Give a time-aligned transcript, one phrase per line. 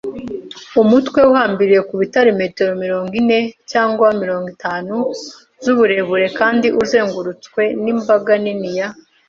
[0.81, 3.39] umutwe uhambiriye ku bitare metero mirongo ine
[3.71, 4.95] cyangwa mirongo itanu
[5.63, 8.87] z'uburebure kandi uzengurutswe n'imbaga nini ya